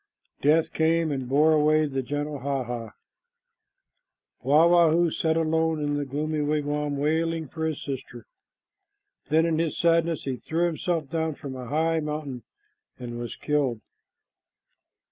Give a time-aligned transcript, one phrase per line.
[0.41, 2.93] Death came and bore away the gentle Hah hah.
[4.41, 8.25] Wah wah hoo sat alone in the gloomy wigwam wailing for his sister.
[9.29, 12.41] Then in his sadness he threw himself down from a high mountain
[12.97, 13.79] and was killed.